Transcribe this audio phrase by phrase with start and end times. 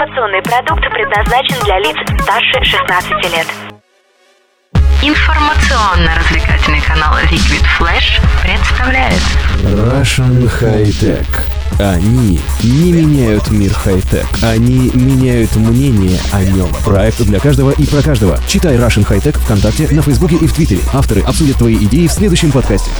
[0.00, 3.46] Информационный продукт предназначен для лиц старше 16 лет.
[5.02, 9.20] Информационно-развлекательный канал Liquid Flash представляет
[9.62, 11.26] Russian High Tech.
[11.78, 16.70] Они не меняют мир хай-тек, они меняют мнение о нем.
[16.82, 18.38] Проект для каждого и про каждого.
[18.48, 20.80] Читай Russian High Tech ВКонтакте, на Фейсбуке и в Твиттере.
[20.94, 22.90] Авторы обсудят твои идеи в следующем подкасте.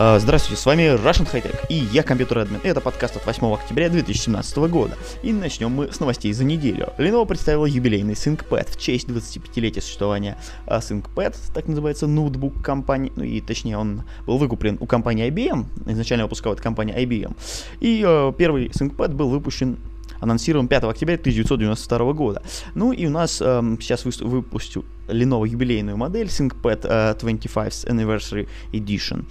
[0.00, 2.60] А, Здравствуйте, с вами Russian High Tech и я компьютер админ.
[2.62, 4.96] Это подкаст от 8 октября 2017 года.
[5.24, 6.90] И начнем мы с новостей за неделю.
[6.98, 10.38] Lenovo представила юбилейный ThinkPad в честь 25-летия существования
[10.68, 15.64] а, ThinkPad, так называется ноутбук компании, ну и точнее он был выкуплен у компании IBM,
[15.90, 17.36] изначально выпускала эта компания IBM.
[17.80, 19.78] И э, первый ThinkPad был выпущен
[20.20, 22.42] анонсирован 5 октября 1992 года.
[22.76, 28.48] Ну и у нас эм, сейчас вы, выпустил Lenovo юбилейную модель ThinkPad э, 25th Anniversary
[28.72, 29.24] Edition.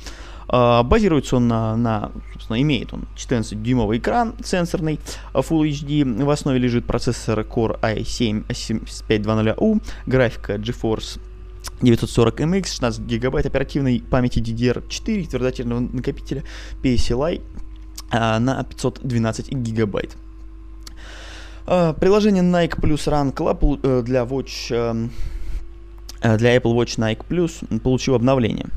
[0.49, 4.99] Базируется он на, на, собственно, имеет он 14-дюймовый экран сенсорный
[5.33, 11.19] Full HD, в основе лежит процессор Core i7 7520U, графика GeForce
[11.81, 16.43] 940MX, 16 гигабайт оперативной памяти DDR4, твердотельного накопителя
[16.81, 17.41] PCLI
[18.11, 20.15] на 512 гигабайт.
[21.65, 25.09] Приложение Nike Plus Run Club uh, для Watch uh,
[26.37, 28.67] для Apple Watch Nike Plus получил обновление.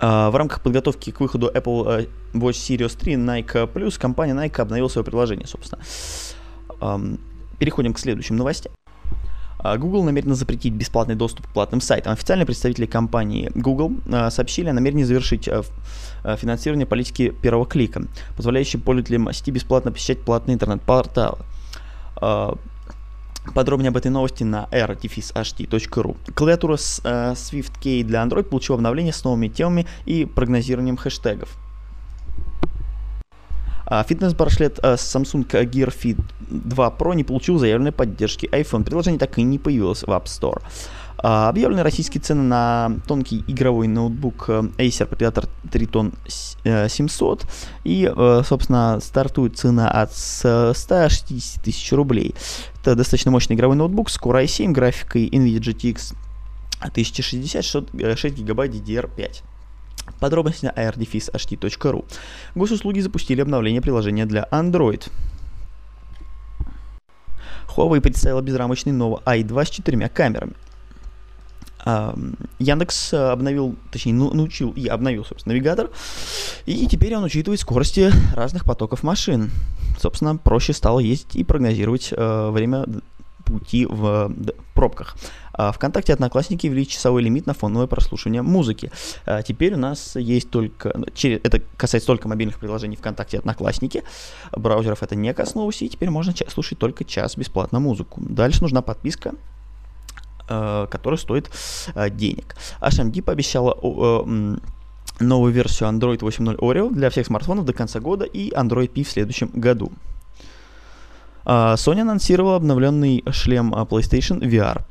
[0.00, 4.60] Uh, в рамках подготовки к выходу Apple uh, Watch Series 3 Nike Plus компания Nike
[4.60, 5.82] обновила свое приложение, собственно.
[7.60, 8.72] Переходим к следующим новостям.
[9.60, 12.12] Uh, Google намерена запретить бесплатный доступ к платным сайтам.
[12.12, 13.92] Официальные представители компании Google
[14.30, 18.02] сообщили о намерении завершить финансирование политики первого клика,
[18.36, 21.38] позволяющей пользователям сети бесплатно посещать платные интернет-порталы.
[23.52, 26.16] Подробнее об этой новости на r-hd.ru.
[26.34, 31.50] Клавиатура с, э, SwiftKey для Android получила обновление с новыми темами и прогнозированием хэштегов.
[33.86, 38.84] А, фитнес-браслет э, Samsung Gear Fit 2 Pro не получил заявленной поддержки iPhone.
[38.84, 40.62] Приложение так и не появилось в App Store.
[41.24, 46.12] Uh, объявлены российские цены на тонкий игровой ноутбук Acer Predator Triton
[46.86, 47.46] 700
[47.82, 52.34] и, uh, собственно, стартует цена от 160 тысяч рублей.
[52.82, 56.14] Это достаточно мощный игровой ноутбук с Core i7 графикой NVIDIA GTX
[56.80, 59.44] 1060, 6 гигабайт DDR5.
[60.20, 62.04] Подробности на irdefishd.ru.
[62.54, 65.10] Госуслуги запустили обновление приложения для Android.
[67.74, 70.52] Huawei представила безрамочный новый i2 с четырьмя камерами.
[71.84, 75.90] Яндекс обновил, точнее, научил и обновил, собственно, навигатор.
[76.66, 79.50] И теперь он учитывает скорости разных потоков машин.
[80.00, 82.86] Собственно, проще стало ездить и прогнозировать э, время
[83.44, 84.32] пути в
[84.74, 85.16] пробках.
[85.52, 88.90] А ВКонтакте Одноклассники ввели часовой лимит на фоновое прослушивание музыки.
[89.24, 90.92] А теперь у нас есть только...
[90.96, 94.02] Ну, это касается только мобильных приложений ВКонтакте Одноклассники.
[94.52, 98.20] Браузеров это не коснулось, и теперь можно слушать только час бесплатно музыку.
[98.24, 99.34] Дальше нужна подписка
[100.48, 101.50] э, которая стоит
[101.94, 102.56] э, денег.
[102.80, 104.56] HMD пообещала э,
[105.20, 109.10] новую версию Android 8.0 Oreo для всех смартфонов до конца года и Android P в
[109.10, 109.92] следующем году.
[111.44, 114.82] Uh, Sony анонсировала обновленный шлем PlayStation VR.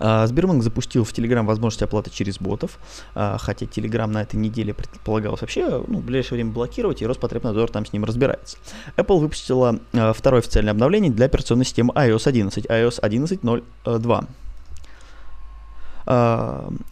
[0.00, 2.78] А, Сбербанк запустил в Telegram возможность оплаты через ботов,
[3.14, 7.70] а, хотя Telegram на этой неделе предполагалось вообще ну, в ближайшее время блокировать, и Роспотребнадзор
[7.70, 8.58] там с ним разбирается.
[8.96, 14.26] Apple выпустила а, второе официальное обновление для операционной системы iOS 11, iOS 11.02.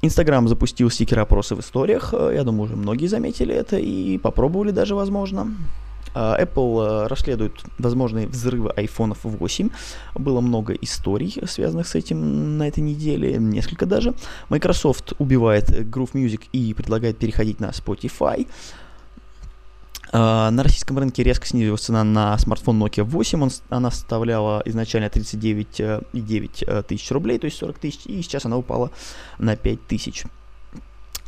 [0.03, 2.13] Инстаграм запустил стикер опросы в историях.
[2.13, 5.55] Я думаю, уже многие заметили это и попробовали даже, возможно.
[6.19, 9.69] А, Apple а, расследует возможные взрывы iPhone 8.
[10.15, 14.15] Было много историй, связанных с этим на этой неделе, несколько даже.
[14.49, 18.49] Microsoft убивает Groove Music и предлагает переходить на Spotify.
[20.13, 23.43] Uh, на российском рынке резко снизилась цена на смартфон Nokia 8.
[23.43, 28.91] Он, она составляла изначально 39,9 тысяч рублей, то есть 40 тысяч, и сейчас она упала
[29.39, 30.25] на 5 тысяч.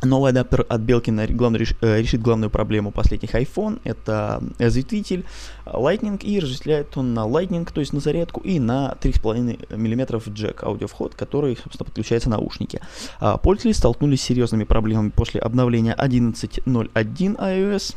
[0.01, 3.81] Новый адаптер от Белкина э, решит главную проблему последних iPhone.
[3.83, 5.25] Это разветвитель
[5.65, 10.63] Lightning и разветвляет он на Lightning, то есть на зарядку, и на 3,5 мм джек
[10.63, 12.79] аудиовход, который, собственно, подключается наушники.
[13.19, 16.93] А пользователи столкнулись с серьезными проблемами после обновления 11.01
[17.37, 17.95] iOS.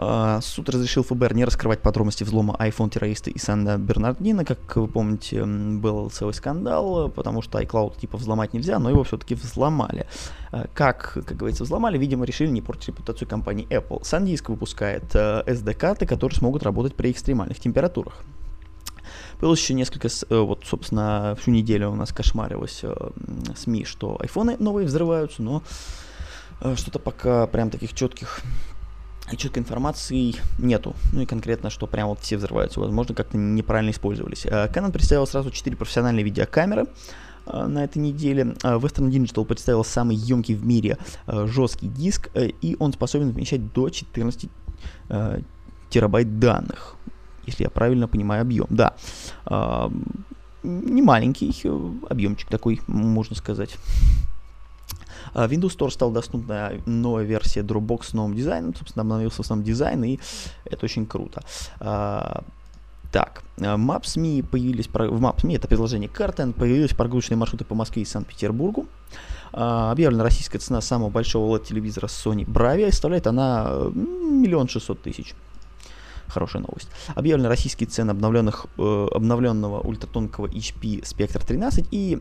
[0.00, 4.44] А, суд разрешил ФБР не раскрывать подробности взлома iPhone террориста и Санда Бернардина.
[4.44, 9.34] Как вы помните, был целый скандал, потому что iCloud типа взломать нельзя, но его все-таки
[9.34, 10.06] взломали.
[10.52, 14.02] А, как, как говорится, взломали, видимо, решили не портить репутацию компании Apple.
[14.02, 18.22] SanDisk выпускает SD-карты, э, которые смогут работать при экстремальных температурах.
[19.40, 22.94] Появилось еще несколько, э, вот, собственно, всю неделю у нас кошмарилось э,
[23.56, 25.64] СМИ, что айфоны новые взрываются, но
[26.76, 28.42] что-то пока прям таких четких
[29.36, 30.94] четкой информации нету.
[31.12, 32.80] Ну и конкретно, что прям вот все взрываются.
[32.80, 34.46] Возможно, как-то неправильно использовались.
[34.46, 36.86] Э, Canon представил сразу 4 профессиональные видеокамеры
[37.46, 38.54] э, на этой неделе.
[38.62, 43.88] Э, Western Digital представил самый емкий в мире жесткий диск, и он способен вмещать до
[43.88, 44.50] 14
[45.90, 46.96] терабайт данных,
[47.46, 48.66] если я правильно понимаю объем.
[48.70, 48.94] Да,
[50.62, 51.54] не маленький
[52.08, 53.76] объемчик такой, можно сказать.
[55.34, 60.04] А, Windows Store стал доступна новая версия Dropbox с новым дизайном, собственно, обновился сам дизайн,
[60.04, 60.18] и
[60.64, 61.42] это очень круто.
[61.80, 62.42] А,
[63.12, 68.06] так, а, Maps.me появились, в Maps.me это приложение карты, появились прогрузочные маршруты по Москве и
[68.06, 68.86] Санкт-Петербургу.
[69.50, 75.34] Объявлена российская цена самого большого LED-телевизора Sony Bravia, и составляет она миллион шестьсот тысяч.
[76.28, 76.88] Хорошая новость.
[77.14, 82.20] Объявлены российские цены обновленных, э, обновленного ультратонкого HP Spectre 13 и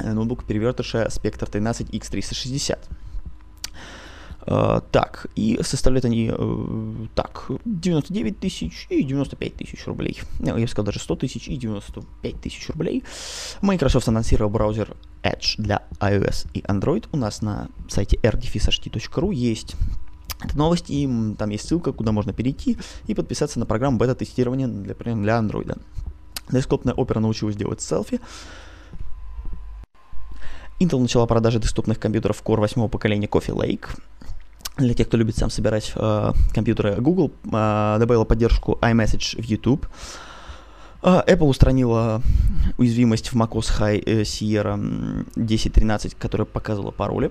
[0.00, 2.78] ноутбук перевертыша Spectre 13 X360.
[4.44, 10.20] Uh, так, и составляют они uh, так, 99 тысяч и 95 тысяч рублей.
[10.40, 13.04] Я бы сказал даже 100 тысяч и 95 тысяч рублей.
[13.60, 17.06] Microsoft анонсировал браузер Edge для iOS и Android.
[17.12, 19.76] У нас на сайте rdefishd.ru есть
[20.44, 21.08] эта новость, и
[21.38, 25.80] там есть ссылка, куда можно перейти и подписаться на программу бета-тестирования для, для Android.
[26.50, 28.20] Десктопная опера научилась делать селфи,
[30.82, 33.88] Intel начала продажи доступных компьютеров Core 8 поколения Coffee Lake.
[34.78, 39.86] Для тех, кто любит сам собирать э, компьютеры, Google э, добавила поддержку iMessage в YouTube.
[41.02, 42.20] Э, Apple устранила
[42.78, 44.76] уязвимость в macOS High э, Sierra
[45.36, 47.30] 10.13, которая показывала пароли.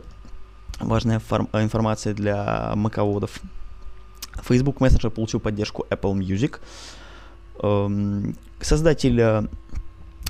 [0.80, 3.42] Важная фор- информация для маководов.
[4.44, 6.60] Facebook Messenger получил поддержку Apple Music.
[7.62, 9.50] Эм, создатель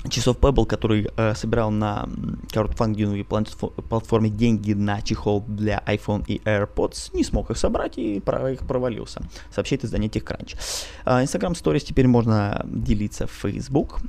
[0.08, 2.08] часов Pebble, который э, собирал на
[2.52, 8.66] краудфандинговой платформе деньги на чехол для iPhone и AirPods, не смог их собрать и проект
[8.66, 10.56] провалился, сообщает издание TechCrunch.
[11.04, 14.00] Э, Instagram Stories теперь можно делиться в Facebook.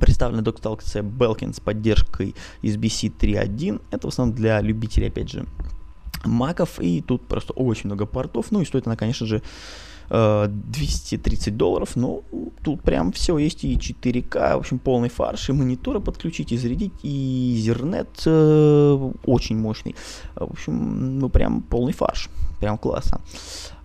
[0.00, 3.80] Представлена док-сталкция Belkin с поддержкой USB-C 3.1.
[3.90, 5.46] Это в основном для любителей, опять же,
[6.24, 8.50] маков, и тут просто очень много портов.
[8.50, 9.42] Ну и стоит она, конечно же,
[10.10, 12.22] 230 долларов, ну,
[12.62, 16.92] тут прям все есть и 4К, в общем, полный фарш, и мониторы подключить, и зарядить,
[17.02, 19.94] и зернет э, очень мощный.
[20.34, 23.20] В общем, ну, прям полный фарш, прям классно.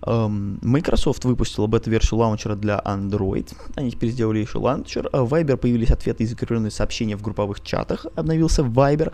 [0.06, 3.54] Эм, Microsoft выпустила бета-версию лаунчера для Android.
[3.76, 5.10] Они теперь сделали еще лаунчер.
[5.14, 8.06] В Viber появились ответы и закрепленные сообщения в групповых чатах.
[8.16, 9.14] Обновился Viber.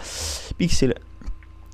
[0.58, 0.98] Pixel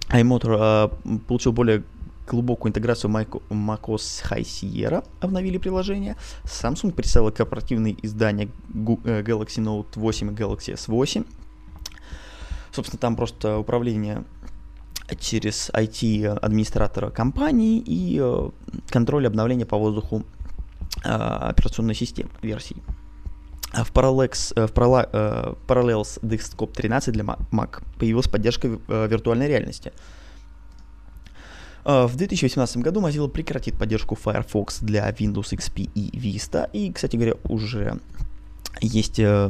[0.09, 1.83] iMotor э, получил более
[2.27, 6.16] глубокую интеграцию macOS High Sierra обновили приложение.
[6.44, 11.25] Samsung представила корпоративные издания э, Galaxy Note 8 и Galaxy S8.
[12.72, 14.24] Собственно, там просто управление
[15.20, 18.50] через IT-администратора компании и э,
[18.89, 20.24] контроль обновления по воздуху
[21.03, 22.77] э, операционной системы версий.
[23.72, 30.25] А в, Parallels, в Parallels Desktop 13 для Mac появилась поддержка виртуальной реальности– а,
[31.86, 36.68] в 2018 году Mozilla прекратит поддержку Firefox для Windows XP и Vista.
[36.74, 38.00] И, кстати говоря, уже
[38.82, 39.50] есть э,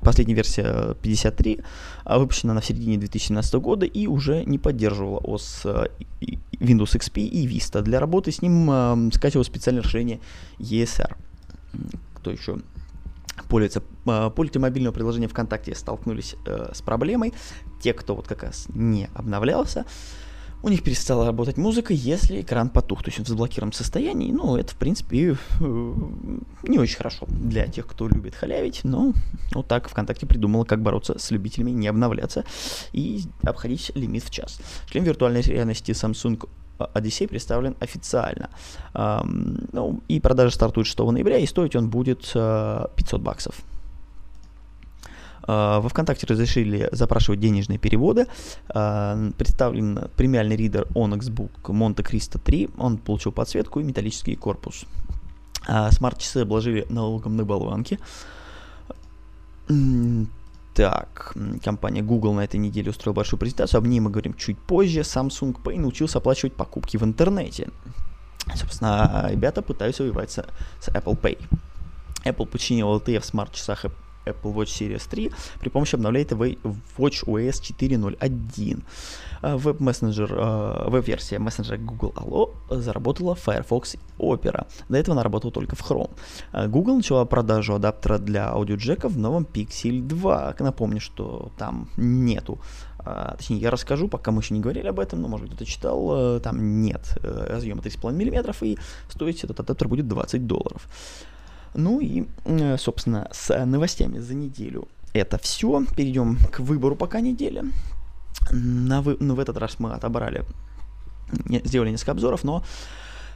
[0.00, 1.60] последняя версия 53,
[2.04, 5.88] а, выпущена на середине 2017 года и уже не поддерживала OS э,
[6.52, 7.82] Windows XP и Vista.
[7.82, 10.20] Для работы с ним э, скачивал специальное решение
[10.58, 11.14] ESR.
[12.14, 12.58] Кто еще
[13.48, 17.32] пользуется, пользователи мобильного приложения ВКонтакте столкнулись с проблемой.
[17.82, 19.84] Те, кто вот как раз не обновлялся,
[20.62, 23.02] у них перестала работать музыка, если экран потух.
[23.02, 24.32] То есть он в заблокированном состоянии.
[24.32, 25.94] Ну, это, в принципе, э,
[26.62, 28.84] не очень хорошо для тех, кто любит халявить.
[28.84, 29.12] Но
[29.54, 32.44] вот так ВКонтакте придумала, как бороться с любителями не обновляться
[32.92, 34.60] и обходить лимит в час.
[34.86, 38.50] Шлем виртуальной реальности Samsung Odyssey представлен официально.
[38.94, 43.54] Ну, и продажа стартует 6 ноября, и стоить он будет uh, 500 баксов.
[45.46, 48.26] Во ВКонтакте разрешили запрашивать денежные переводы.
[48.68, 52.70] Представлен премиальный ридер Onyx Book Monte Cristo 3.
[52.78, 54.84] Он получил подсветку и металлический корпус.
[55.90, 57.98] Смарт-часы обложили налогом на болванки.
[60.74, 65.00] Так, компания Google на этой неделе устроила большую презентацию, об ней мы говорим чуть позже.
[65.00, 67.68] Samsung Pay научился оплачивать покупки в интернете.
[68.54, 71.38] Собственно, ребята пытаются воевать с, Apple Pay.
[72.24, 73.84] Apple починил LTE в смарт-часах
[74.26, 76.22] Apple Watch Series 3 при помощи обновления
[76.98, 78.82] Watch OS 4.0.1.
[79.42, 84.66] Веб-мессенджер, э, веб-версия мессенджера Google Allo заработала Firefox Opera.
[84.88, 86.10] До этого она работала только в Chrome.
[86.52, 90.56] Э, Google начала продажу адаптера для аудиоджека в новом Pixel 2.
[90.60, 92.60] Напомню, что там нету
[93.04, 95.68] а, точнее, я расскажу, пока мы еще не говорили об этом, но, может быть, кто-то
[95.68, 100.86] читал, там нет разъема 3,5 мм, и стоить этот адаптер будет 20 долларов.
[101.74, 102.26] Ну и,
[102.76, 105.84] собственно, с новостями за неделю это все.
[105.96, 107.64] Перейдем к выбору пока недели.
[108.50, 109.16] На вы...
[109.20, 110.44] ну, в этот раз мы отобрали,
[111.64, 112.64] сделали несколько обзоров, но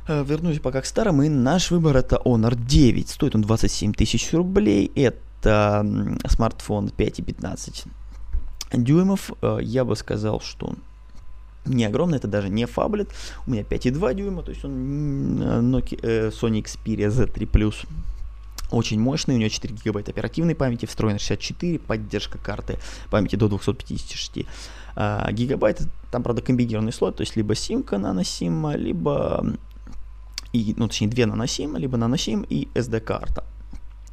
[0.08, 3.08] э, вернусь пока к старым, и наш выбор это Honor 9.
[3.08, 4.90] Стоит он 27 тысяч рублей.
[4.94, 5.86] Это
[6.26, 7.86] смартфон 5,15
[8.72, 9.32] дюймов.
[9.42, 10.74] Э, я бы сказал, что
[11.66, 13.10] не огромный, это даже не фаблет.
[13.46, 17.86] У меня 5,2 дюйма, то есть он Nokia, э, Sony Xperia Z3+.
[18.76, 22.78] Очень мощный, у него 4 гигабайта оперативной памяти, встроена 64, поддержка карты
[23.10, 24.46] памяти до 256
[24.94, 25.80] а, гигабайт.
[26.10, 29.46] Там, правда, комбинированный слот, то есть либо симка наносима, либо,
[30.52, 33.44] и, ну, точнее, две наносима, либо наносим и SD-карта.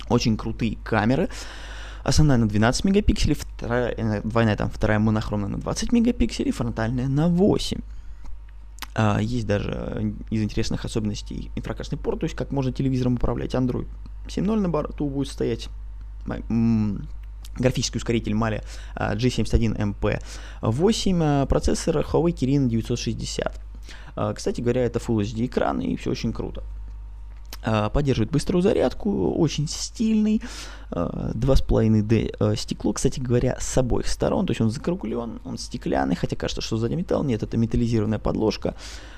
[0.08, 1.27] Очень крутые камеры.
[2.05, 7.27] Основная на 12 мегапикселей, вторая, э, двойная там, вторая монохромная на 20 мегапикселей, фронтальная на
[7.27, 7.82] 8.
[8.96, 13.88] А, есть даже из интересных особенностей инфракрасный порт, то есть как можно телевизором управлять Android
[14.28, 15.70] 7.0 на борту будет стоять
[17.58, 18.64] графический ускоритель Mali
[18.96, 23.60] G71MP8, процессор Huawei Kirin 960.
[24.16, 26.64] А, кстати говоря, это Full HD экран и все очень круто.
[27.65, 30.41] А, поддерживает быструю зарядку, очень стильный,
[30.91, 36.36] 2,5D а, стекло, кстати говоря, с обоих сторон, то есть он закруглен, он стеклянный, хотя
[36.36, 38.75] кажется, что сзади металл, нет, это металлизированная подложка,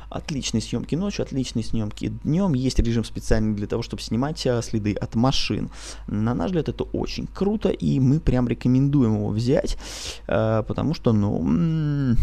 [0.10, 5.16] отличные съемки ночью, отличные съемки днем, есть режим специальный для того, чтобы снимать следы от
[5.16, 5.72] машин.
[6.08, 9.78] На наш взгляд, это очень круто, и мы прям рекомендуем его взять,
[10.28, 12.16] потому что, ну,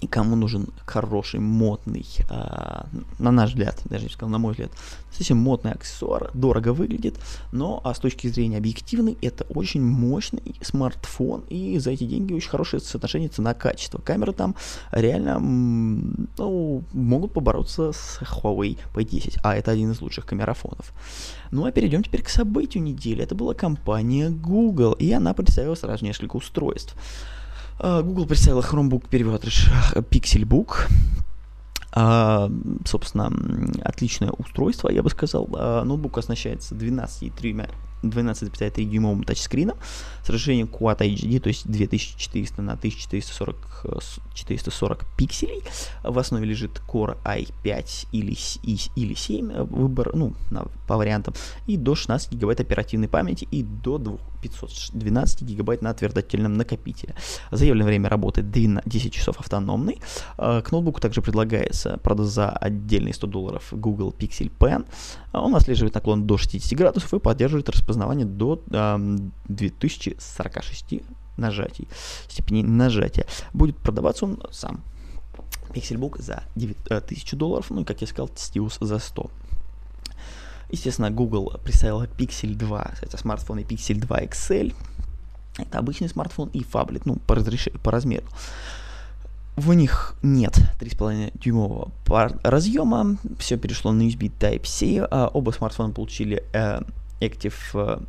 [0.00, 2.82] и кому нужен хороший, модный, э,
[3.18, 4.70] на наш взгляд, даже не сказал, на мой взгляд,
[5.12, 7.18] совсем модный аксессуар, дорого выглядит,
[7.52, 12.50] но а с точки зрения объективной, это очень мощный смартфон, и за эти деньги очень
[12.50, 13.98] хорошее соотношение цена-качество.
[13.98, 14.54] Камеры там
[14.92, 20.92] реально ну, могут побороться с Huawei P10, а это один из лучших камерафонов.
[21.50, 23.22] Ну а перейдем теперь к событию недели.
[23.22, 26.96] Это была компания Google, и она представила сразу несколько устройств.
[27.82, 30.88] А, Google представила Chromebook переводыш Pixelbook.
[31.92, 32.50] А,
[32.84, 33.32] собственно,
[33.82, 35.48] отличное устройство, я бы сказал.
[35.54, 37.52] А, ноутбук оснащается 12,3
[38.02, 39.78] 12,3 дюймовым тачскрином
[40.24, 43.70] с разрешением Quad HD, то есть 2400 на 1440
[44.34, 45.62] 440 пикселей.
[46.02, 48.36] В основе лежит Core i5 или,
[48.96, 51.34] или 7, выбор, ну, на, по вариантам,
[51.66, 53.98] и до 16 гигабайт оперативной памяти и до
[54.42, 57.14] 512 гигабайт на твердотельном накопителе.
[57.50, 60.00] Заявленное время работы 10 часов автономный.
[60.36, 64.86] К ноутбуку также предлагается, правда, за отдельные 100 долларов Google Pixel Pen.
[65.32, 68.98] Он отслеживает наклон до 60 градусов и поддерживает распознавание до э,
[69.48, 71.02] 2046
[71.36, 71.88] нажатий,
[72.28, 73.26] степени нажатия.
[73.52, 74.80] Будет продаваться он сам.
[75.74, 79.30] Pixelbook за 9, 1000 долларов, ну и, как я сказал, Stylus за 100.
[80.70, 84.74] Естественно, Google представила Pixel 2, это смартфон и Pixel 2 XL.
[85.58, 87.68] Это обычный смартфон и фаблет, ну, по, разреш...
[87.82, 88.26] по размеру.
[89.56, 91.90] В них нет 3,5 дюймового
[92.42, 96.80] разъема, все перешло на USB Type-C, а оба смартфона получили э,
[97.20, 98.00] Active э,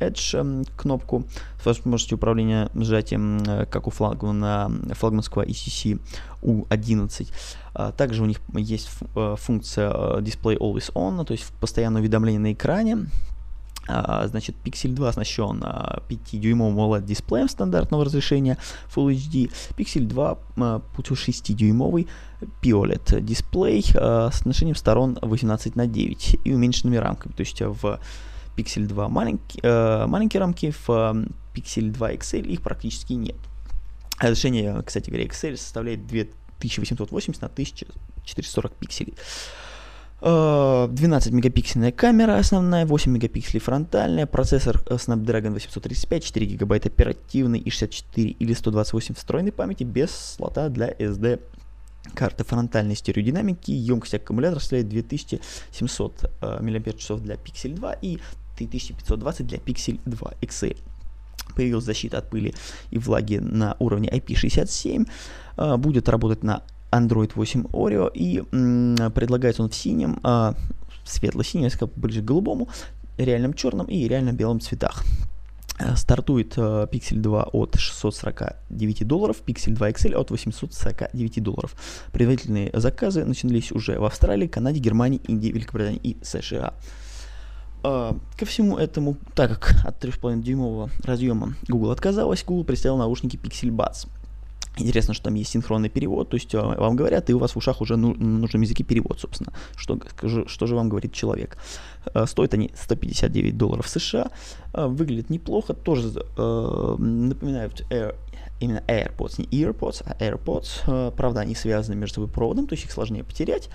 [0.00, 1.24] Edge эм, кнопку
[1.60, 6.00] с возможностью управления сжатием, э, как у флагмана, флагманского ECC
[6.42, 7.28] U11.
[7.74, 9.90] А, также у них есть э, функция
[10.20, 13.06] Display Always On, то есть постоянное уведомление на экране.
[13.86, 18.56] А, значит, Pixel 2 оснащен 5-дюймовым OLED-дисплеем стандартного разрешения
[18.94, 19.52] Full HD.
[19.76, 22.08] Pixel 2 получил 6-дюймовый
[22.62, 27.32] POLED дисплей с отношением сторон 18 на 9 и уменьшенными рамками.
[27.32, 28.00] То есть в
[28.56, 33.36] Pixel 2 маленькие, э, маленькие рамки, в э, Pixel 2 XL их практически нет.
[34.18, 39.14] Разрешение, кстати говоря, XL составляет 2880 на 1440 пикселей.
[40.20, 48.54] 12-мегапиксельная камера основная, 8 мегапикселей фронтальная, процессор Snapdragon 835, 4 гигабайта оперативной и 64 или
[48.54, 51.40] 128 встроенной памяти без слота для SD
[52.14, 58.18] карты фронтальной стереодинамики, емкость аккумулятора составляет 2700 э, мАч для Pixel 2 и
[58.56, 60.76] 3520 для Pixel 2 XL.
[61.54, 62.54] Появилась защита от пыли
[62.90, 65.06] и влаги на уровне IP67,
[65.56, 68.40] э, будет работать на Android 8 Oreo и
[69.10, 70.54] предлагается он в синем, э,
[71.04, 72.68] светло-синем, ближе к голубому,
[73.18, 75.04] реальном черном и реально белом цветах.
[75.78, 81.74] Э, стартует Pixel 2 от 649 долларов, Pixel 2 XL от 849 долларов.
[82.12, 86.74] Предварительные заказы начались уже в Австралии, Канаде, Германии, Индии, Великобритании и США.
[87.84, 93.70] Э, ко всему этому, так как от 3,5-дюймового разъема Google отказалась, Google представил наушники Pixel
[93.70, 94.08] Buds.
[94.76, 97.58] Интересно, что там есть синхронный перевод, то есть э, вам говорят, и у вас в
[97.58, 99.52] ушах уже ну, на языке перевод, собственно.
[99.76, 100.00] Что,
[100.46, 101.58] что же вам говорит человек?
[102.14, 104.30] Э, стоят они 159 долларов США,
[104.72, 108.16] выглядят неплохо, тоже э, напоминают Air,
[108.60, 111.12] именно AirPods, не EarPods, а AirPods.
[111.12, 113.68] Правда, они связаны между собой проводом, то есть их сложнее потерять.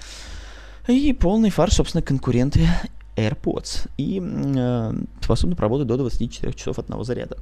[0.87, 2.67] И полный фарш, собственно, конкуренты
[3.19, 3.89] AirPods.
[3.97, 7.37] И э, способны проработать до 24 часов одного заряда.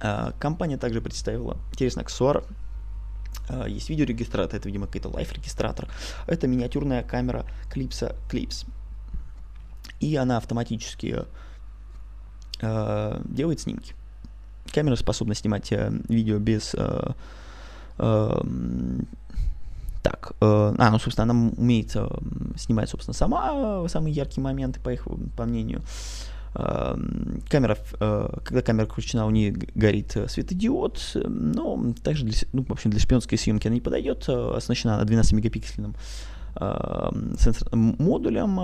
[0.00, 2.44] Э, компания также представила интересный аксессуар
[3.48, 5.88] Uh, есть видеорегистратор, это, видимо, какой-то лайф-регистратор.
[6.26, 8.66] Это миниатюрная камера Clips Clips.
[10.00, 11.24] И она автоматически
[12.60, 13.94] uh, делает снимки.
[14.72, 16.74] Камера способна снимать uh, видео без...
[16.74, 17.14] Uh,
[17.98, 19.06] uh,
[20.08, 24.78] так, uh, а, ну, собственно, она умеет uh, снимать, собственно, сама uh, самые яркие моменты,
[24.78, 25.80] по их, по мнению.
[25.80, 26.36] Uh,
[27.50, 32.70] камера, э, когда камера включена, у нее горит э, светодиод, но также для, ну, в
[32.72, 35.96] общем, для шпионской съемки она не подойдет, э, оснащена она 12-мегапиксельным
[36.58, 38.58] сенсор, модулем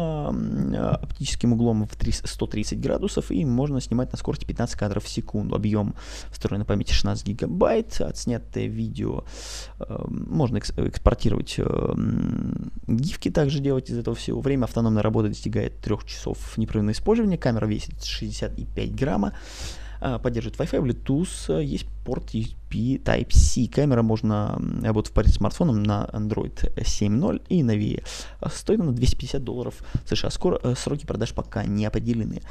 [0.75, 5.55] оптическим углом в 130 градусов и можно снимать на скорости 15 кадров в секунду.
[5.55, 5.95] Объем
[6.31, 9.25] встроенной памяти 16 гигабайт, отснятое видео
[10.09, 11.61] можно экспортировать
[12.87, 14.41] гифки также делать из этого всего.
[14.41, 17.39] Время автономной работы достигает 3 часов непрерывного использования.
[17.39, 19.35] Камера весит 65 грамма.
[20.05, 23.69] А, поддерживает Wi-Fi, Bluetooth, есть порт USB Type-C.
[23.69, 28.03] Камера можно работать в паре с смартфоном на Android 7.0 и новее.
[28.53, 30.31] Стоит она 250 долларов США.
[30.31, 32.43] Скоро э, сроки продаж пока не определены.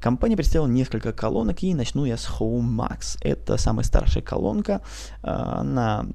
[0.00, 3.18] Компания представила несколько колонок и начну я с Home Max.
[3.20, 4.80] Это самая старшая колонка.
[5.20, 6.06] Она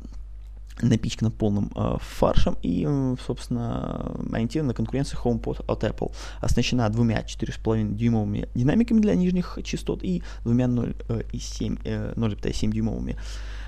[0.82, 2.88] напичкана полным э, фаршем и,
[3.26, 6.14] собственно, ориентирована на конкуренцию HomePod от Apple.
[6.42, 13.18] Оснащена двумя 4,5 дюймовыми динамиками для нижних частот и двумя 0,7 э, 0,7 дюймовыми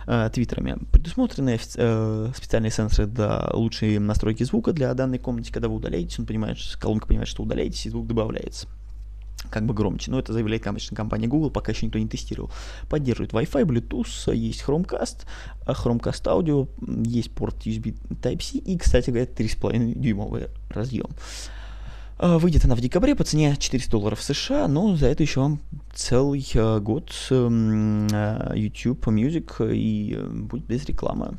[0.07, 0.77] э, твиттерами.
[0.91, 5.51] Предусмотрены э, специальные сенсоры для лучшей настройки звука для данной комнаты.
[5.51, 8.67] Когда вы удаляетесь, он понимает, колонка понимает, что удаляетесь, и звук добавляется
[9.49, 10.11] как бы громче.
[10.11, 12.51] Но это заявляет конечно, компания Google, пока еще никто не тестировал.
[12.89, 15.25] Поддерживает Wi-Fi, Bluetooth, есть Chromecast,
[15.65, 16.69] а Chromecast Audio,
[17.05, 21.09] есть порт USB Type-C и, кстати говоря, 3,5 дюймовый разъем.
[22.23, 25.59] А, выйдет она в декабре по цене 400 долларов США, но за это еще вам
[25.91, 31.37] целый э, год эм, э, YouTube Music и э, будет без рекламы.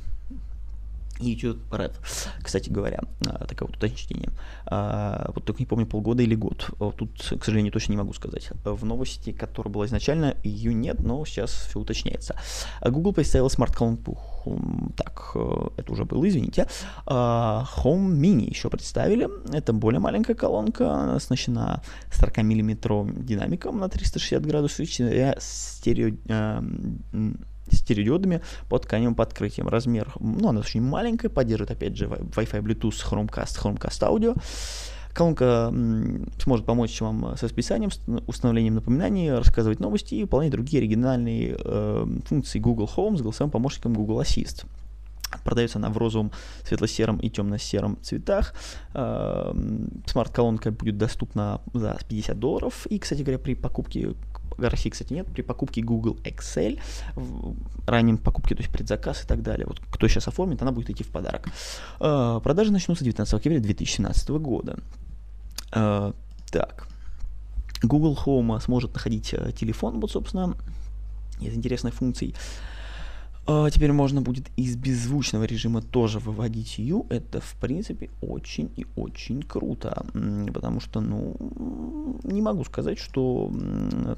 [1.23, 1.95] YouTube Red,
[2.43, 4.31] кстати говоря, а, такое вот уточнение.
[4.67, 6.71] А, вот только не помню, полгода или год.
[6.97, 8.51] Тут, к сожалению, точно не могу сказать.
[8.65, 12.37] В новости, которая была изначально, ее нет, но сейчас все уточняется.
[12.83, 14.19] Google представил смарт-колонку
[14.97, 16.67] так, э, это уже было, извините.
[17.07, 19.29] А, Home Mini еще представили.
[19.55, 24.87] Это более маленькая колонка, оснащена 40-мм динамиком на 360 градусов и
[25.39, 26.17] стерео
[27.71, 29.69] стереодиодами под тканевым подкрытием.
[29.69, 34.41] Размер, ну, она очень маленькая, поддерживает, опять же, Wi-Fi, Bluetooth, Chromecast, Chromecast Audio.
[35.13, 35.71] Колонка
[36.39, 42.07] сможет помочь вам с расписанием, с установлением напоминаний, рассказывать новости и выполнять другие оригинальные э,
[42.25, 44.65] функции Google Home с голосовым помощником Google Assist.
[45.45, 46.33] Продается она в розовом,
[46.65, 48.55] светло-сером и темно-сером цветах.
[48.95, 49.53] Э,
[50.07, 52.87] смарт-колонка будет доступна за 50 долларов.
[52.87, 54.15] И, кстати говоря, при покупке
[54.59, 56.81] России, кстати, нет, при покупке Google Excel,
[57.15, 57.55] в
[57.87, 61.05] раннем покупке, то есть предзаказ и так далее, вот кто сейчас оформит, она будет идти
[61.05, 61.49] в подарок.
[62.01, 64.79] Э, продажи начнутся 19 октября 2017 года.
[65.73, 66.13] Э,
[66.51, 66.89] так.
[67.83, 70.57] Google Home сможет находить э, телефон, вот, собственно,
[71.41, 72.35] из интересных функций.
[73.47, 77.07] Теперь можно будет из беззвучного режима тоже выводить U.
[77.11, 80.07] Это, в принципе, очень и очень круто.
[80.53, 81.37] Потому что, ну,
[82.23, 83.53] не могу сказать, что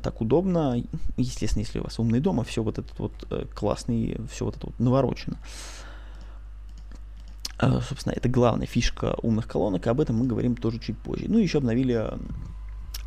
[0.02, 0.82] так удобно.
[1.16, 4.56] Естественно, если у вас умный дом, а все вот этот вот э, классный, все вот
[4.56, 5.38] это вот наворочено.
[7.60, 11.26] Э, собственно, это главная фишка умных колонок, об этом мы говорим тоже чуть позже.
[11.28, 12.10] Ну, еще обновили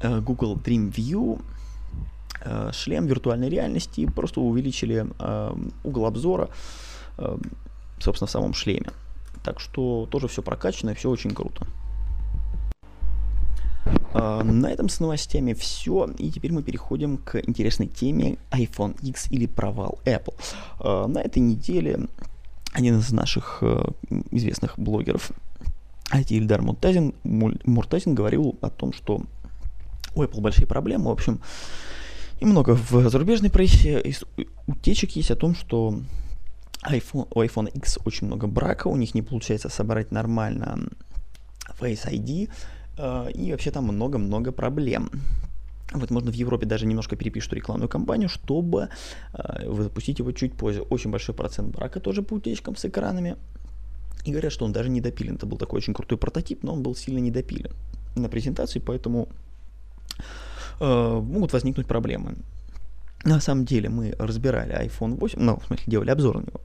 [0.01, 1.41] э, Google Dream View,
[2.71, 5.05] шлем виртуальной реальности, просто увеличили
[5.83, 6.49] угол обзора,
[7.99, 8.91] собственно, в самом шлеме.
[9.43, 11.65] Так что тоже все прокачано и все очень круто.
[14.13, 19.45] На этом с новостями все, и теперь мы переходим к интересной теме iPhone X или
[19.45, 21.07] провал Apple.
[21.07, 22.07] На этой неделе
[22.73, 23.83] один из наших э,
[24.31, 25.31] известных блогеров,
[26.11, 29.21] IT Ильдар Муртазин, Муртазин говорил о том, что
[30.15, 31.39] у Apple большие проблемы, в общем,
[32.39, 34.03] и много в зарубежной прессе
[34.67, 35.99] утечек есть о том, что
[36.85, 40.89] iPhone, у iPhone X очень много брака, у них не получается собрать нормально
[41.79, 42.49] Face ID,
[42.97, 45.09] э, и вообще там много-много проблем.
[45.93, 48.89] Вот можно в Европе даже немножко перепишут рекламную кампанию, чтобы
[49.33, 50.81] э, запустить его чуть позже.
[50.81, 53.37] Очень большой процент брака тоже по утечкам с экранами.
[54.25, 55.35] И говорят, что он даже не допилен.
[55.35, 57.71] Это был такой очень крутой прототип, но он был сильно недопилен
[58.15, 59.29] на презентации, поэтому
[60.79, 62.35] могут возникнуть проблемы.
[63.23, 66.61] На самом деле мы разбирали iPhone 8, ну, в смысле, делали обзор на него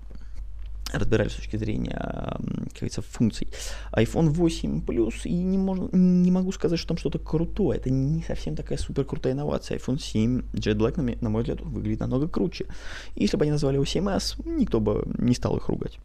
[0.99, 3.49] разбирали с точки зрения, как говорится, функций.
[3.93, 7.79] iPhone 8 Plus, и не, можно, не могу сказать, что там что-то крутое.
[7.79, 9.79] Это не совсем такая супер крутая инновация.
[9.79, 12.67] iPhone 7 Jet Black, на, мой взгляд, выглядит намного круче.
[13.15, 15.99] Если бы они назвали его 7s, никто бы не стал их ругать.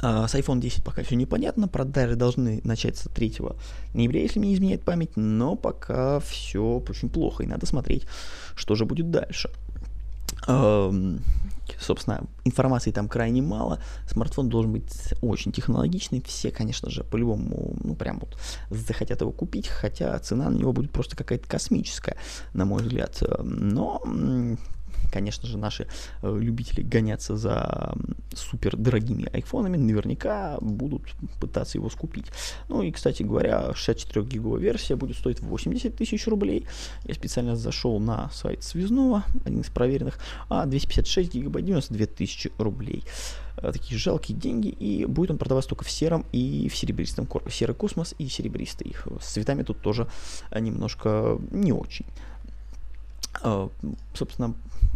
[0.00, 3.38] А, с iPhone 10 пока все непонятно, продажи должны начаться 3
[3.94, 8.06] ноября, если мне изменяет память, но пока все очень плохо, и надо смотреть,
[8.54, 9.50] что же будет дальше.
[11.80, 13.80] Собственно, информации там крайне мало.
[14.08, 16.22] Смартфон должен быть очень технологичный.
[16.22, 18.38] Все, конечно же, по-любому, ну, прям вот
[18.70, 22.16] захотят его купить, хотя цена на него будет просто какая-то космическая,
[22.52, 23.20] на мой взгляд.
[23.42, 24.00] Но
[25.10, 25.86] конечно же, наши
[26.22, 27.94] э, любители гоняться за
[28.34, 31.02] супер дорогими айфонами наверняка будут
[31.40, 32.26] пытаться его скупить.
[32.68, 36.66] Ну и, кстати говоря, 64 гиговая версия будет стоить 80 тысяч рублей.
[37.04, 43.04] Я специально зашел на сайт Связного, один из проверенных, а 256 гигабайт 92 тысячи рублей
[43.58, 47.56] э, такие жалкие деньги, и будет он продаваться только в сером и в серебристом корпусе.
[47.56, 48.94] Серый космос и серебристый.
[49.20, 50.08] С цветами тут тоже
[50.52, 52.06] немножко не очень.
[53.42, 53.68] Э,
[54.14, 54.54] собственно,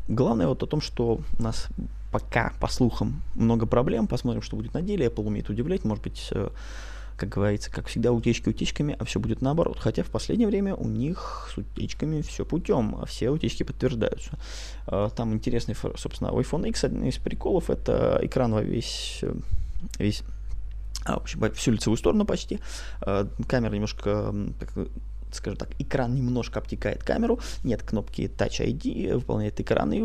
[0.08, 1.68] главное вот о том, что у нас
[2.10, 4.06] пока, по слухам, много проблем.
[4.06, 5.06] Посмотрим, что будет на деле.
[5.06, 5.84] Apple умеет удивлять.
[5.84, 6.50] Может быть, э,
[7.16, 9.78] как говорится, как всегда, утечки утечками, а все будет наоборот.
[9.78, 14.38] Хотя в последнее время у них с утечками все путем, а все утечки подтверждаются.
[14.86, 19.22] Э, там интересный, собственно, у iPhone X один из приколов это экран во весь,
[19.98, 20.22] весь
[21.06, 22.60] а, в общем, всю лицевую сторону почти.
[23.00, 24.34] Камера немножко
[25.34, 30.02] скажем так, экран немножко обтекает камеру, нет кнопки Touch ID, выполняет экран и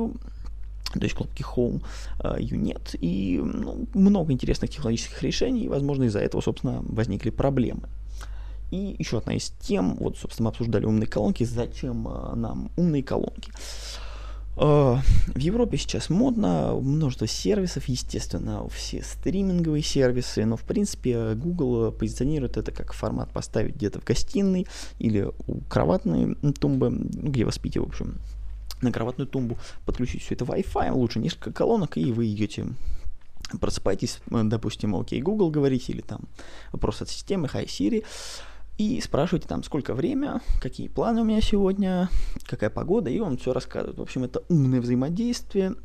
[0.94, 1.84] то есть кнопки Home
[2.20, 7.32] э, ее нет, и ну, много интересных технологических решений, и, возможно, из-за этого, собственно, возникли
[7.32, 7.90] проблемы.
[8.72, 13.04] И еще одна из тем, вот, собственно, мы обсуждали умные колонки, зачем э, нам умные
[13.04, 13.52] колонки.
[13.52, 14.05] Э,
[14.56, 15.02] в
[15.36, 22.72] Европе сейчас модно, множество сервисов, естественно, все стриминговые сервисы, но в принципе Google позиционирует это
[22.72, 24.66] как формат поставить где-то в гостиной
[24.98, 28.18] или у кроватной тумбы, где вы спите, в общем,
[28.82, 32.68] на кроватную тумбу, подключить все это Wi-Fi, лучше несколько колонок, и вы идете
[33.60, 36.22] просыпаетесь, допустим, окей, Google говорите, или там
[36.72, 38.04] вопрос от системы, Hi Siri,
[38.78, 42.10] и спрашиваете там, сколько время, какие планы у меня сегодня,
[42.46, 43.98] какая погода, и он все рассказывает.
[43.98, 45.76] В общем, это умное взаимодействие.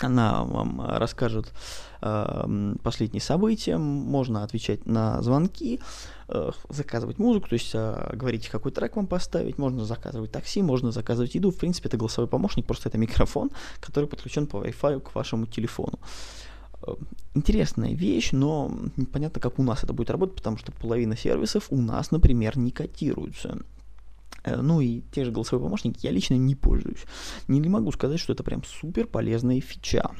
[0.00, 1.52] Она вам расскажет
[2.00, 5.80] э, последние события, можно отвечать на звонки,
[6.28, 10.92] э, заказывать музыку, то есть э, говорить, какой трек вам поставить, можно заказывать такси, можно
[10.92, 11.50] заказывать еду.
[11.50, 15.98] В принципе, это голосовой помощник, просто это микрофон, который подключен по Wi-Fi к вашему телефону.
[16.00, 16.42] Э,
[17.34, 21.80] интересная вещь, но непонятно, как у нас это будет работать, потому что половина сервисов у
[21.80, 23.58] нас, например, не котируются.
[24.44, 27.04] Э, ну и те же голосовые помощники я лично не пользуюсь.
[27.48, 30.10] Не могу сказать, что это прям супер полезная фича.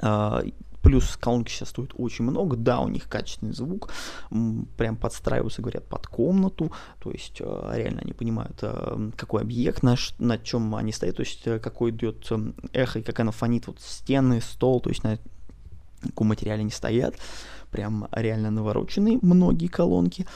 [0.00, 0.42] А,
[0.82, 2.56] плюс колонки сейчас стоят очень много.
[2.56, 3.90] Да, у них качественный звук.
[4.76, 6.72] Прям подстраиваются, говорят, под комнату.
[7.00, 8.62] То есть э, реально они понимают,
[9.16, 11.16] какой объект, на, на чем они стоят.
[11.16, 12.30] То есть какой идет
[12.72, 13.66] эхо и как оно фонит.
[13.66, 14.80] Вот стены, стол.
[14.80, 15.18] То есть на
[16.08, 17.16] каком материале не стоят,
[17.70, 20.26] прям реально навороченные многие колонки.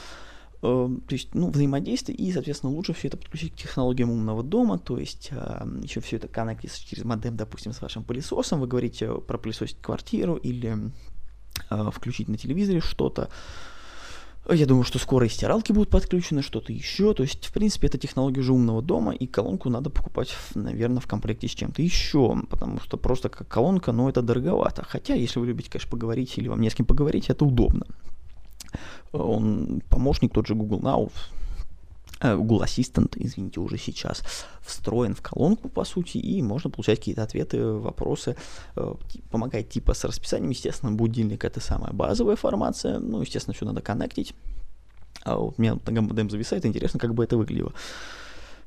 [0.61, 4.79] Э, то есть, ну, взаимодействие, и, соответственно, лучше все это подключить к технологиям умного дома,
[4.79, 9.13] то есть э, еще все это коннектится через модем, допустим, с вашим пылесосом, вы говорите
[9.21, 10.91] пропылесосить квартиру или
[11.69, 13.29] э, включить на телевизоре что-то,
[14.49, 17.13] Я думаю, что скоро и стиралки будут подключены, что-то еще.
[17.13, 21.07] То есть, в принципе, это технология же умного дома, и колонку надо покупать, наверное, в
[21.07, 24.85] комплекте с чем-то еще, потому что просто как колонка, ну, это дороговато.
[24.87, 27.85] Хотя, если вы любите, конечно, поговорить или вам не с кем поговорить, это удобно.
[29.11, 31.11] Он помощник, тот же Google Now,
[32.21, 34.23] Google Assistant, извините, уже сейчас
[34.61, 38.35] встроен в колонку, по сути, и можно получать какие-то ответы, вопросы,
[38.75, 38.93] э,
[39.29, 44.33] помогает типа с расписанием, естественно, будильник это самая базовая формация, ну, естественно, все надо коннектить,
[45.23, 47.73] а вот у меня на модем зависает, интересно, как бы это выглядело.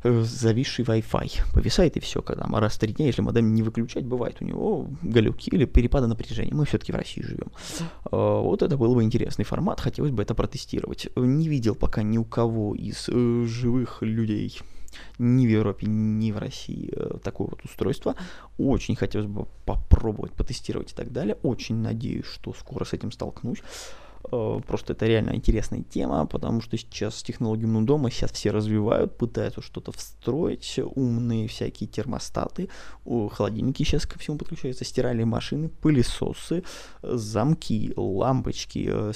[0.02, 1.52] Э, зависший Wi-Fi.
[1.52, 4.88] Повисает и все, когда раз в три дня, если модем не выключать, бывает у него
[5.02, 6.54] галюки или перепады напряжения.
[6.54, 7.52] Мы все-таки в России живем.
[8.10, 11.08] Э, вот это был бы интересный формат, хотелось бы это протестировать.
[11.16, 14.58] Не видел пока ни у кого из э, живых людей
[15.18, 18.16] ни в Европе, ни в России такое вот устройство.
[18.58, 21.36] Очень хотелось бы попробовать, потестировать и так далее.
[21.44, 23.62] Очень надеюсь, что скоро с этим столкнусь.
[24.32, 29.16] Э, просто это реально интересная тема, потому что сейчас с технологиями дома сейчас все развивают,
[29.16, 32.68] пытаются что-то встроить, умные всякие термостаты,
[33.04, 36.62] холодильники сейчас ко всему подключаются, стиральные машины, пылесосы,
[37.02, 39.12] замки, лампочки, э,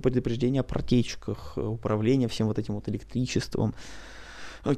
[0.00, 4.21] предупреждения о протечках, управление всем вот этим вот электричеством, Э,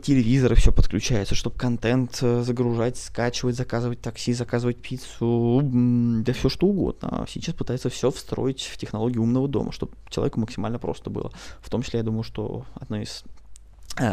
[0.02, 6.66] телевизоры все подключается, чтобы контент э, загружать, скачивать, заказывать такси, заказывать пиццу, да все что
[6.66, 7.08] угодно.
[7.10, 11.32] А сейчас пытается все встроить в технологию умного дома, чтобы человеку максимально просто было.
[11.60, 13.43] В том числе, я думаю, что одно из Э,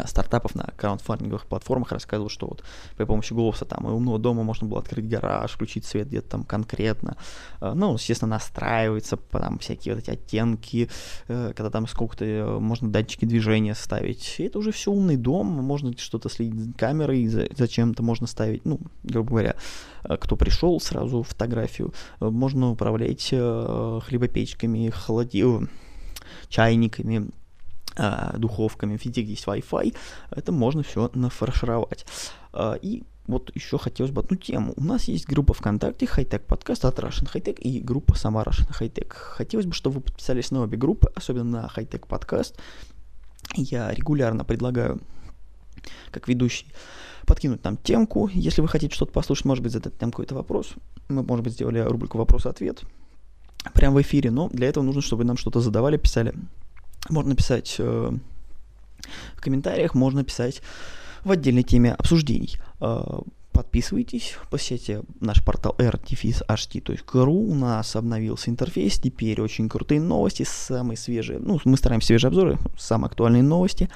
[0.06, 2.64] стартапов на краундфандинговых платформах рассказывал, что вот
[2.96, 6.44] при помощи голоса там и умного дома можно было открыть гараж, включить свет где-то там
[6.44, 7.16] конкретно.
[7.60, 10.88] Э, ну, естественно, настраивается, там всякие вот эти оттенки,
[11.28, 14.36] э, когда там сколько-то можно датчики движения ставить.
[14.38, 19.30] И это уже все умный дом, можно что-то следить камерой, зачем-то можно ставить, ну, грубо
[19.30, 19.56] говоря,
[20.02, 21.92] кто пришел, сразу фотографию.
[22.20, 25.44] Можно управлять хлебопечками, холоди...
[26.48, 27.41] чайниками, э,
[28.36, 29.94] духовками, везде есть Wi-Fi,
[30.30, 32.06] это можно все нафаршировать.
[32.52, 34.74] Э, и вот еще хотелось бы одну тему.
[34.76, 39.12] У нас есть группа ВКонтакте Хайтек подкаст от Russian Hightech и группа сама Russian Hightech.
[39.12, 42.58] Хотелось бы, чтобы вы подписались на обе группы, особенно на Хайтек подкаст.
[43.54, 45.00] Я регулярно предлагаю,
[46.10, 46.66] как ведущий,
[47.26, 48.28] подкинуть нам темку.
[48.32, 50.74] Если вы хотите что-то послушать, может быть, задать там какой-то вопрос.
[51.08, 52.82] Мы, может быть, сделали рубрику «Вопрос-ответ»
[53.74, 56.34] прямо в эфире, но для этого нужно, чтобы нам что-то задавали, писали
[57.08, 58.12] можно писать э,
[59.34, 60.62] в комментариях, можно писать
[61.24, 62.56] в отдельной теме обсуждений.
[62.80, 63.20] Э,
[63.52, 71.38] подписывайтесь, посетите наш портал rtfis.ht.ru, у нас обновился интерфейс, теперь очень крутые новости, самые свежие,
[71.38, 73.88] ну, мы стараемся свежие обзоры, самые актуальные новости,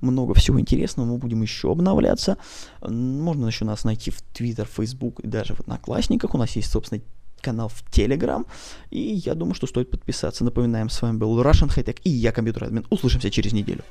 [0.00, 2.38] много всего интересного, мы будем еще обновляться,
[2.82, 7.00] можно еще нас найти в Twitter, Facebook и даже в Одноклассниках, у нас есть, собственно,
[7.44, 8.44] канал в Telegram.
[8.90, 10.44] И я думаю, что стоит подписаться.
[10.44, 12.86] Напоминаем, с вами был Russian Hightech и я, компьютер админ.
[12.90, 13.82] Услышимся через неделю.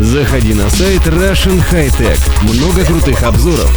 [0.00, 2.20] Заходи на сайт Russian Hightech.
[2.42, 3.70] Много крутых обзоров,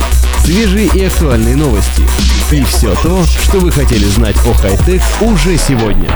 [0.43, 2.03] свежие и актуальные новости.
[2.51, 6.09] И все то, что вы хотели знать о хай-тек уже сегодня.